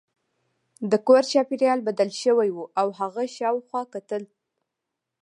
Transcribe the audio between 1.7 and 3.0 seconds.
بدل شوی و او